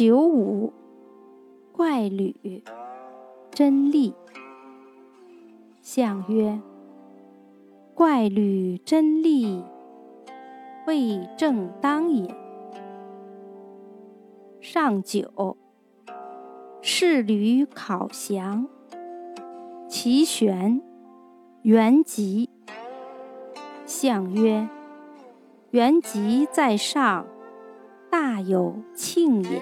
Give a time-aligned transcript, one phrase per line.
[0.00, 0.72] 九五，
[1.72, 2.64] 怪履，
[3.50, 4.14] 真利。
[5.82, 6.58] 相曰：
[7.94, 9.62] 怪履真利，
[10.86, 12.34] 未正当也。
[14.62, 15.58] 上九，
[16.80, 18.66] 仕履考祥，
[19.86, 20.80] 其玄，
[21.60, 22.48] 元吉。
[23.84, 24.66] 相曰：
[25.72, 27.26] 元吉在上，
[28.08, 29.60] 大有庆也。